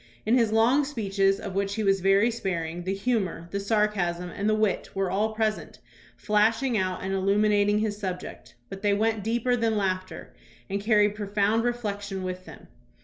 [0.25, 4.49] In his long speeches, of which he was very sparing, the humor, the sarcasm, and
[4.49, 5.77] the wit were all present,
[6.17, 10.33] flashing out and illuminating his subject, but they went deeper than laughter,
[10.71, 12.67] and carried profound reflection with them.